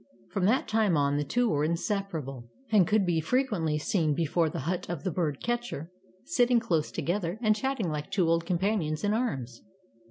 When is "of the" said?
4.89-5.11